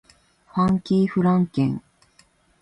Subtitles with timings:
[0.55, 1.83] ファンキーフランケン